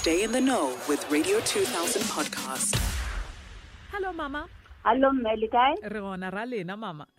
Stay 0.00 0.22
in 0.22 0.32
the 0.32 0.40
know 0.40 0.78
with 0.88 1.04
Radio 1.10 1.40
2000 1.40 2.00
podcast. 2.04 2.74
Hello, 3.92 4.14
Mama. 4.14 4.48
Hello, 4.82 5.10
Melikai. 5.10 5.74
Rona 5.94 6.30
Ralena, 6.30 6.74
Mama. 6.74 7.06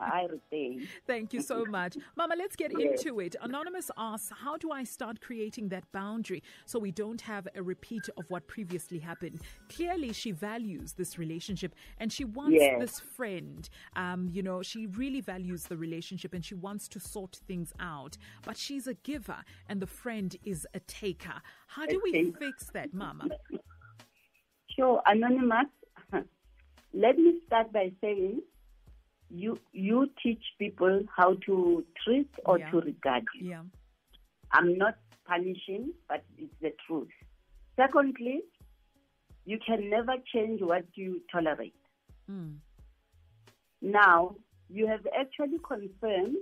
Hi, 0.00 0.26
Ruteng. 0.26 0.86
Thank 1.06 1.32
you 1.32 1.40
so 1.40 1.64
much. 1.64 1.96
Mama, 2.16 2.34
let's 2.36 2.56
get 2.56 2.72
into 2.72 3.20
it. 3.20 3.36
Anonymous 3.40 3.92
asks, 3.96 4.32
How 4.36 4.56
do 4.56 4.72
I 4.72 4.82
start 4.82 5.20
creating 5.20 5.68
that 5.68 5.84
boundary 5.92 6.42
so 6.64 6.80
we 6.80 6.90
don't 6.90 7.20
have 7.20 7.46
a 7.54 7.62
repeat 7.62 8.08
of 8.16 8.24
what 8.28 8.48
previously 8.48 8.98
happened? 8.98 9.40
Clearly, 9.68 10.12
she 10.12 10.32
values 10.32 10.94
this 10.94 11.16
relationship 11.16 11.76
and 11.98 12.12
she 12.12 12.24
wants 12.24 12.56
Yes. 12.58 12.80
this 12.80 12.98
friend. 13.00 13.68
Um, 13.94 14.28
you 14.32 14.42
know, 14.42 14.62
she 14.62 14.86
really 14.88 15.20
values 15.20 15.64
the 15.64 15.76
relationship 15.76 16.34
and 16.34 16.44
she 16.44 16.56
wants 16.56 16.88
to 16.88 16.98
sort 16.98 17.36
things 17.46 17.72
out. 17.78 18.16
But 18.44 18.56
she's 18.56 18.88
a 18.88 18.94
giver 18.94 19.44
and 19.68 19.80
the 19.80 19.86
friend 19.86 20.34
is 20.44 20.66
a 20.74 20.80
taker. 20.80 21.40
How 21.68 21.86
do 21.86 22.00
we 22.02 22.32
fix 22.32 22.68
that, 22.72 22.92
Mama? 22.92 23.28
Sure, 24.78 25.00
Anonymous. 25.06 25.68
Let 26.96 27.18
me 27.18 27.34
start 27.46 27.72
by 27.72 27.92
saying 28.00 28.40
you 29.28 29.58
you 29.72 30.08
teach 30.22 30.42
people 30.58 31.02
how 31.14 31.34
to 31.46 31.84
treat 32.02 32.30
or 32.46 32.58
Yeah. 32.58 32.70
to 32.70 32.80
regard 32.80 33.24
you. 33.34 33.50
Yeah. 33.50 33.64
I'm 34.50 34.78
not 34.78 34.96
punishing, 35.26 35.92
but 36.08 36.24
it's 36.38 36.54
the 36.62 36.72
truth. 36.86 37.10
Secondly, 37.76 38.40
you 39.44 39.58
can 39.66 39.90
never 39.90 40.14
change 40.32 40.62
what 40.62 40.86
you 40.94 41.20
tolerate. 41.30 41.74
Mm. 42.30 42.54
Now, 43.82 44.36
you 44.70 44.86
have 44.86 45.06
actually 45.18 45.58
confirmed 45.58 46.36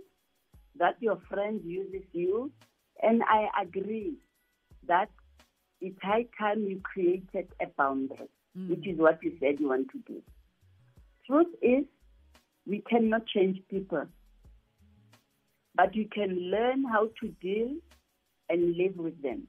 that 0.76 0.96
your 1.00 1.16
friend 1.28 1.60
uses 1.64 2.06
you, 2.12 2.52
and 3.02 3.24
I 3.24 3.48
agree 3.60 4.14
that 4.86 5.10
it's 5.80 6.00
high 6.00 6.26
time 6.38 6.62
you 6.62 6.80
created 6.80 7.48
a 7.60 7.66
boundary, 7.66 8.28
which 8.68 8.86
is 8.86 8.98
what 8.98 9.20
you 9.24 9.36
said 9.40 9.59
you 9.59 9.68
want 9.68 9.90
to 9.90 9.98
do. 10.07 10.23
Truth 11.26 11.54
is, 11.62 11.84
we 12.66 12.82
cannot 12.88 13.26
change 13.26 13.58
people, 13.70 14.06
but 15.74 15.94
you 15.94 16.08
can 16.12 16.50
learn 16.50 16.84
how 16.84 17.08
to 17.20 17.28
deal 17.40 17.74
and 18.48 18.76
live 18.76 18.96
with 18.96 19.20
them. 19.22 19.48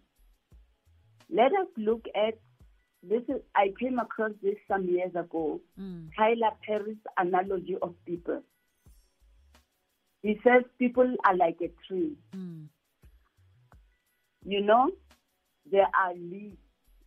Let 1.29 1.47
us 1.47 1.67
look 1.77 2.05
at 2.15 2.37
this. 3.03 3.23
Is, 3.27 3.41
I 3.55 3.73
came 3.79 3.99
across 3.99 4.31
this 4.41 4.55
some 4.67 4.85
years 4.85 5.15
ago. 5.15 5.61
Mm. 5.79 6.09
Tyler 6.17 6.51
Perry's 6.65 6.97
analogy 7.17 7.75
of 7.81 7.95
people. 8.05 8.41
He 10.21 10.39
says 10.43 10.63
people 10.79 11.15
are 11.25 11.35
like 11.35 11.57
a 11.61 11.71
tree. 11.87 12.13
Mm. 12.35 12.65
You 14.45 14.61
know, 14.61 14.91
there 15.69 15.87
are 15.87 16.13
leaves 16.13 16.57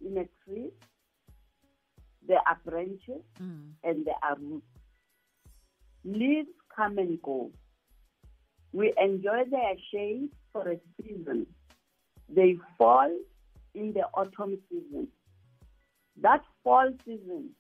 in 0.05 0.19
a 0.19 0.29
tree, 0.45 0.71
there 2.29 2.43
are 2.47 2.59
branches, 2.65 3.23
Mm. 3.41 3.73
and 3.83 4.05
there 4.07 4.21
are 4.23 4.37
roots. 4.37 4.67
Leaves 6.05 6.49
come 6.75 6.99
and 6.99 7.21
go. 7.23 7.51
We 8.73 8.93
enjoy 8.97 9.45
their 9.51 9.75
shade 9.91 10.31
for 10.53 10.71
a 10.71 10.79
season. 11.01 11.47
They 12.29 12.57
fall 12.77 13.11
in 13.75 13.93
the 13.95 14.05
autumn 14.15 14.59
season. 14.69 15.09
That 16.21 16.43
fall 16.63 16.93
season 17.05 17.51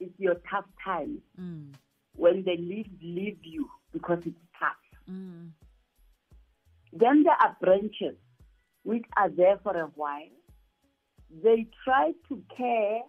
is 0.00 0.10
your 0.18 0.36
tough 0.50 0.66
time 0.84 1.22
Mm. 1.38 1.74
when 2.16 2.42
the 2.44 2.56
leaves 2.56 3.02
leave 3.02 3.44
you 3.44 3.70
because 3.92 4.24
it's 4.26 4.40
tough. 4.58 4.82
Mm. 5.08 5.50
Then 6.92 7.22
there 7.24 7.36
are 7.40 7.56
branches 7.60 8.16
which 8.84 9.04
are 9.16 9.28
there 9.30 9.58
for 9.58 9.76
a 9.76 9.86
while. 9.88 10.30
They 11.42 11.66
try 11.84 12.12
to 12.28 12.42
care, 12.56 13.02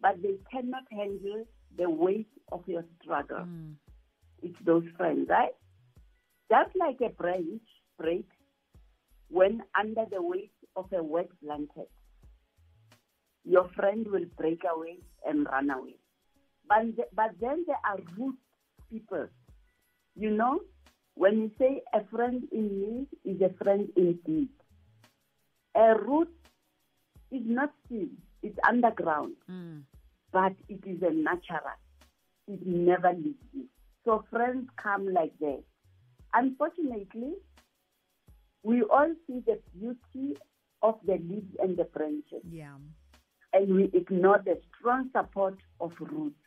but 0.00 0.20
they 0.22 0.36
cannot 0.50 0.84
handle 0.90 1.44
the 1.76 1.88
weight 1.88 2.28
of 2.52 2.62
your 2.66 2.84
struggle. 3.02 3.38
Mm. 3.38 3.74
It's 4.42 4.58
those 4.64 4.84
friends, 4.96 5.28
right? 5.28 5.54
Just 6.50 6.74
like 6.76 6.98
a 7.04 7.10
branch 7.10 7.62
breaks 7.98 8.34
when 9.28 9.62
under 9.78 10.04
the 10.10 10.22
weight 10.22 10.52
of 10.76 10.86
a 10.92 11.02
wet 11.02 11.28
blanket. 11.42 11.90
Your 13.44 13.68
friend 13.74 14.06
will 14.06 14.26
break 14.36 14.62
away 14.64 14.98
and 15.26 15.46
run 15.46 15.70
away. 15.70 15.96
But, 16.68 16.96
th- 16.96 17.08
but 17.14 17.30
then 17.40 17.64
there 17.66 17.80
are 17.84 17.98
root 18.16 18.36
people. 18.90 19.26
You 20.16 20.30
know, 20.30 20.60
when 21.14 21.38
you 21.38 21.50
say 21.58 21.82
a 21.94 22.04
friend 22.04 22.44
in 22.52 22.80
need 22.80 23.06
is 23.24 23.40
a 23.40 23.52
friend 23.62 23.88
indeed. 23.96 24.48
A 25.74 25.94
root 25.94 26.28
is 27.30 27.42
not 27.44 27.72
seed, 27.88 28.16
it's 28.42 28.58
underground, 28.66 29.34
Mm. 29.48 29.82
but 30.32 30.54
it 30.68 30.84
is 30.86 31.02
a 31.02 31.10
natural. 31.10 31.76
It 32.46 32.64
never 32.66 33.12
leaves 33.12 33.44
you. 33.52 33.68
So 34.04 34.24
friends 34.30 34.68
come 34.76 35.12
like 35.12 35.36
that. 35.40 35.62
Unfortunately, 36.34 37.34
we 38.62 38.82
all 38.82 39.14
see 39.26 39.40
the 39.40 39.60
beauty 39.78 40.36
of 40.82 40.98
the 41.04 41.18
leaves 41.18 41.54
and 41.58 41.76
the 41.76 41.84
branches, 41.84 42.42
Yeah. 42.44 42.76
and 43.52 43.74
we 43.74 43.84
ignore 43.92 44.38
the 44.38 44.60
strong 44.78 45.10
support 45.10 45.58
of 45.80 45.92
roots. 46.00 46.38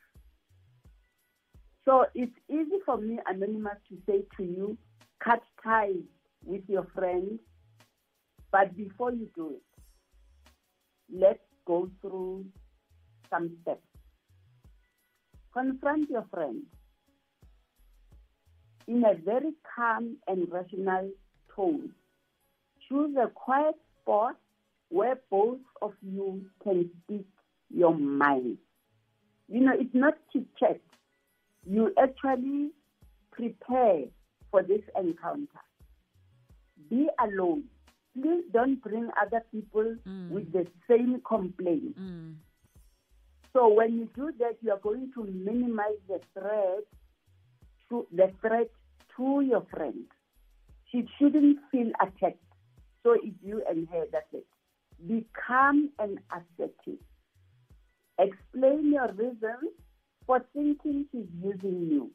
So 1.85 2.05
it's 2.13 2.37
easy 2.47 2.79
for 2.85 2.97
me, 2.97 3.19
Anonymous, 3.25 3.77
to 3.89 3.97
say 4.05 4.23
to 4.37 4.43
you, 4.43 4.77
cut 5.19 5.41
ties 5.63 6.03
with 6.45 6.67
your 6.69 6.85
friends, 6.93 7.39
but 8.51 8.75
before 8.77 9.11
you 9.11 9.29
do 9.35 9.49
it, 9.55 9.63
let's 11.11 11.39
go 11.71 11.89
through 12.01 12.45
some 13.29 13.49
steps. 13.61 13.87
Confront 15.53 16.09
your 16.09 16.25
friend 16.29 16.63
in 18.87 19.03
a 19.05 19.13
very 19.23 19.53
calm 19.73 20.17
and 20.27 20.51
rational 20.51 21.09
tone. 21.55 21.91
Choose 22.89 23.15
a 23.15 23.29
quiet 23.29 23.75
spot 24.01 24.35
where 24.89 25.17
both 25.29 25.59
of 25.81 25.93
you 26.01 26.45
can 26.61 26.89
speak 27.03 27.27
your 27.73 27.95
mind. 27.95 28.57
You 29.47 29.61
know, 29.61 29.73
it's 29.73 29.95
not 29.95 30.15
chit 30.33 30.43
chat. 30.59 30.81
You 31.65 31.93
actually 31.97 32.71
prepare 33.31 34.03
for 34.49 34.61
this 34.61 34.81
encounter. 34.97 35.63
Be 36.89 37.07
alone. 37.25 37.63
Please 38.13 38.43
don't 38.51 38.81
bring 38.81 39.09
other 39.21 39.43
people 39.51 39.95
with 40.31 40.51
the 40.51 40.67
same 40.89 41.21
complaint. 41.25 41.97
Mm. 41.99 42.35
So 43.53 43.67
when 43.67 43.93
you 43.97 44.09
do 44.15 44.31
that, 44.39 44.57
you 44.61 44.71
are 44.71 44.79
going 44.79 45.11
to 45.13 45.23
minimize 45.23 45.99
the 46.07 46.19
threat 46.33 46.83
to 47.89 48.07
the 48.11 48.31
threat 48.41 48.69
to 49.17 49.41
your 49.41 49.65
friend. 49.73 50.05
She 50.91 51.07
shouldn't 51.17 51.59
feel 51.71 51.91
attacked. 52.01 52.43
So 53.03 53.13
it's 53.13 53.35
you 53.41 53.63
and 53.69 53.87
her. 53.89 54.05
That's 54.11 54.25
it. 54.33 54.45
Be 55.07 55.25
calm 55.47 55.89
and 55.99 56.19
assertive. 56.31 56.99
Explain 58.19 58.91
your 58.93 59.07
reasons 59.13 59.71
for 60.27 60.45
thinking 60.53 61.05
she's 61.11 61.25
using 61.41 61.87
you, 61.89 62.11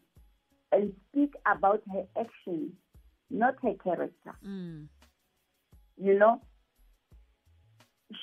and 0.72 0.92
speak 1.08 1.34
about 1.44 1.82
her 1.92 2.04
actions, 2.18 2.72
not 3.30 3.54
her 3.62 3.74
character 3.82 4.34
Mm. 4.46 4.86
You 5.96 6.18
know, 6.18 6.40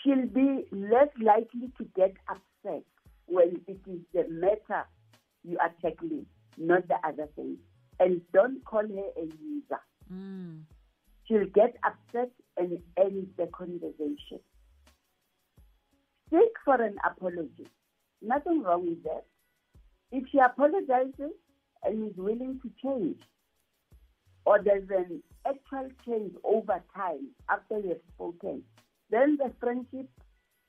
she'll 0.01 0.28
be 0.28 0.66
less 0.72 1.09
likely 1.22 1.72
to 1.78 1.85
get 1.95 2.13
upset 2.29 2.84
when 3.25 3.61
it 3.67 3.79
is 3.88 4.00
the 4.13 4.28
matter 4.29 4.85
you 5.44 5.57
are 5.59 5.72
tackling, 5.81 6.25
not 6.57 6.88
the 6.88 6.95
other 7.03 7.28
thing. 7.35 7.57
And 8.00 8.22
don't 8.33 8.63
call 8.66 8.81
her 8.81 9.22
a 9.22 9.25
user. 9.41 9.81
Mm. 10.12 10.62
She'll 11.28 11.47
get 11.47 11.75
upset 11.83 12.31
and 12.57 12.79
end 12.97 13.28
the 13.38 13.47
conversation. 13.47 14.39
Seek 16.30 16.51
for 16.65 16.81
an 16.81 16.95
apology. 17.06 17.68
Nothing 18.21 18.63
wrong 18.63 18.86
with 18.86 19.03
that. 19.03 19.25
If 20.12 20.25
she 20.31 20.39
apologizes 20.39 21.33
and 21.83 22.09
is 22.09 22.18
willing 22.18 22.59
to 22.62 22.71
change, 22.81 23.19
or 24.45 24.62
there's 24.63 24.89
an 24.89 25.21
actual 25.45 25.90
change 26.06 26.34
over 26.44 26.81
time 26.95 27.30
after 27.50 27.80
you 27.80 27.90
have 27.90 28.01
spoken, 28.16 28.63
then 29.10 29.38
the 29.38 29.51
friendship 29.60 30.10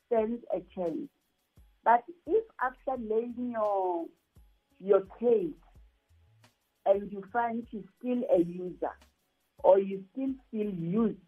stands 0.07 0.43
a 0.55 0.61
chance. 0.75 1.09
But 1.85 2.05
if 2.27 2.45
after 2.63 3.03
laying 3.03 3.51
your 3.53 4.07
your 4.81 5.03
case 5.21 5.55
and 6.87 7.11
you 7.11 7.23
find 7.33 7.67
she's 7.71 7.85
still 7.99 8.23
a 8.35 8.43
user 8.43 8.95
or 9.63 9.79
you 9.79 10.05
still 10.13 10.35
feel 10.51 10.73
used, 10.73 11.19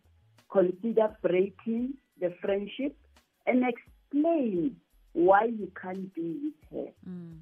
consider 0.51 1.17
breaking 1.23 1.95
the 2.21 2.35
friendship 2.41 2.97
and 3.47 3.65
explain 3.65 4.77
why 5.13 5.45
you 5.45 5.71
can't 5.81 6.13
be 6.15 6.37
with 6.45 6.79
her. 6.79 6.93
Mm. 7.09 7.39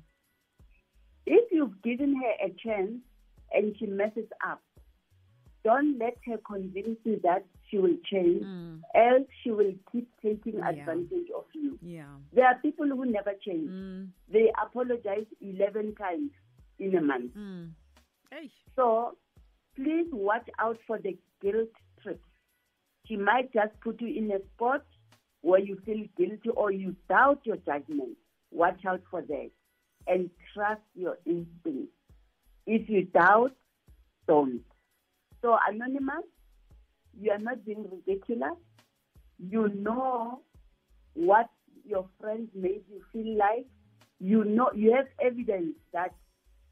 If 1.27 1.51
you've 1.51 1.83
given 1.83 2.15
her 2.17 2.47
a 2.47 2.55
chance 2.63 3.01
and 3.53 3.75
she 3.79 3.87
messes 3.87 4.29
up, 4.47 4.61
don't 5.65 5.99
let 5.99 6.17
her 6.27 6.37
convince 6.47 6.99
you 7.05 7.19
that 7.23 7.45
she 7.71 7.79
will 7.79 7.97
change, 8.11 8.45
else 8.95 9.27
she 9.43 9.51
will 9.51 9.73
keep 9.91 10.09
taking 10.23 10.55
Yeah. 10.59 10.69
advantage 10.69 11.31
of 11.35 11.45
you. 11.55 11.79
Yeah. 11.83 12.15
There 12.33 12.47
are 12.47 12.57
people 12.57 12.87
who 12.87 13.07
never 13.07 13.33
change. 13.45 13.69
Mm. 13.71 14.09
They 14.31 14.53
apologize 14.63 15.27
11 15.41 15.95
times 15.97 16.31
in 16.79 16.95
a 16.97 17.01
month. 17.01 17.35
Mm. 17.35 17.71
Hey. 18.31 18.51
So 18.77 19.17
please 19.77 20.07
watch 20.13 20.49
out 20.59 20.79
for 20.87 20.99
the 20.99 21.17
guilt 21.41 21.71
trip. 22.03 22.21
She 23.07 23.17
might 23.17 23.53
just 23.53 23.79
put 23.81 24.01
you 24.01 24.09
in 24.09 24.31
a 24.31 24.41
spot 24.55 24.85
where 25.41 25.61
you 25.61 25.77
feel 25.85 26.05
guilty 26.17 26.51
or 26.51 26.71
you 26.71 26.95
doubt 27.09 27.41
your 27.45 27.57
judgment. 27.57 28.17
Watch 28.51 28.85
out 28.87 29.03
for 29.11 29.23
that 29.23 29.51
and 30.07 30.31
trust 30.53 30.83
your 30.95 31.19
instincts. 31.27 31.93
If 32.67 32.89
you 32.89 33.03
doubt, 33.05 33.53
don't. 34.27 34.63
So, 35.45 35.59
Anonymous, 35.69 36.25
you 37.21 37.31
are 37.31 37.39
not 37.39 37.67
being 37.67 37.85
ridiculous. 37.93 38.57
You 39.39 39.69
know 39.69 40.41
what 41.13 41.51
your 41.85 42.09
friends 42.19 42.49
made 42.55 42.81
you 42.91 43.03
feel 43.13 43.37
like. 43.37 43.67
You 44.19 44.45
know, 44.45 44.71
you 44.75 44.95
have 44.95 45.05
evidence 45.21 45.75
that 45.93 46.15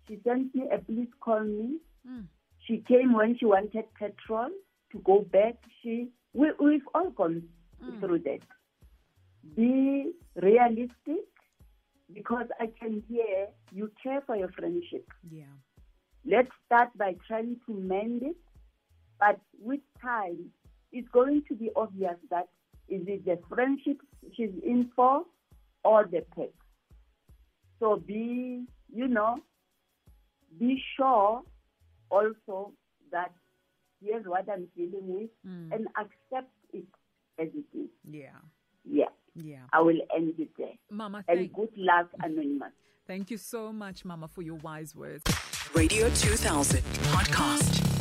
she 0.09 0.21
sent 0.25 0.55
me 0.55 0.69
a 0.73 0.79
please 0.79 1.11
call 1.21 1.45
me. 1.45 1.81
Mm. 2.09 2.25
She 2.67 2.83
came 2.89 3.13
when 3.13 3.37
she 3.37 3.45
wanted 3.45 3.85
petrol 3.99 4.49
to 4.93 4.99
go 5.05 5.21
back. 5.21 5.57
She, 5.83 6.09
we, 6.33 6.53
we've 6.59 6.89
all 6.95 7.11
gone 7.11 7.43
through 8.01 8.21
that. 8.21 8.39
Be 9.55 10.13
realistic 10.41 11.27
because 12.11 12.47
I 12.59 12.69
can 12.81 13.03
hear 13.07 13.49
you 13.71 13.91
care 14.03 14.23
for 14.23 14.35
your 14.35 14.49
friendship. 14.53 15.07
Yeah. 15.31 15.45
Let's 16.25 16.51
start 16.65 16.97
by 16.97 17.17
trying 17.29 17.57
to 17.67 17.75
mend 17.75 18.23
it, 18.23 18.37
but 19.23 19.39
with 19.61 19.81
time, 20.01 20.51
it's 20.91 21.09
going 21.13 21.43
to 21.49 21.55
be 21.55 21.71
obvious 21.77 22.17
that 22.31 22.49
is 22.89 23.03
it 23.07 23.25
the 23.25 23.39
friendship 23.49 23.99
she's 24.35 24.51
in 24.67 24.91
for 24.97 25.23
or 25.85 26.05
the 26.11 26.23
pet. 26.35 26.53
So 27.79 27.97
be, 27.97 28.65
you 28.93 29.07
know, 29.09 29.37
be 30.59 30.83
sure 30.97 31.43
also 32.11 32.73
that 33.13 33.33
here's 34.05 34.25
what 34.27 34.49
I'm 34.55 34.67
dealing 34.77 35.07
with 35.17 35.31
Mm. 35.47 35.73
and 35.75 35.87
accept 36.03 36.51
it 36.73 36.85
as 37.39 37.49
it 37.55 37.69
is. 37.83 37.89
Yeah. 38.11 38.39
Yeah, 38.85 39.13
Yeah. 39.37 39.65
I 39.73 39.81
will 39.83 40.01
end 40.17 40.35
it 40.39 40.51
there. 40.59 40.75
Mama, 40.91 41.19
And 41.29 41.39
thank, 41.39 41.53
good 41.53 41.73
luck, 41.77 42.09
Anonymous. 42.23 42.73
thank 43.07 43.31
you 43.31 43.37
so 43.39 43.73
much, 43.73 44.05
Mama, 44.05 44.27
for 44.29 44.43
your 44.43 44.57
wise 44.57 44.97
words. 44.97 45.23
Radio 45.75 46.09
2000 46.11 46.81
podcast. 47.15 47.92